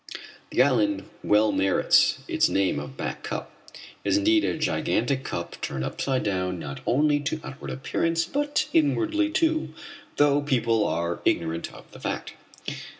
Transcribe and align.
The 0.49 0.63
island 0.63 1.03
well 1.23 1.51
merits 1.51 2.17
its 2.27 2.49
name 2.49 2.79
of 2.79 2.97
Back 2.97 3.21
Cup. 3.21 3.51
It 3.75 3.79
is 4.09 4.17
indeed 4.17 4.43
a 4.43 4.57
gigantic 4.57 5.23
cup 5.23 5.57
turned 5.61 5.83
upside 5.83 6.23
down, 6.23 6.57
not 6.57 6.79
only 6.87 7.19
to 7.19 7.39
outward 7.43 7.69
appearance, 7.69 8.25
but 8.25 8.67
inwardly, 8.73 9.29
too, 9.29 9.75
though 10.15 10.41
people 10.41 10.87
are 10.87 11.19
ignorant 11.23 11.71
of 11.71 11.85
the 11.91 11.99
fact. 11.99 12.33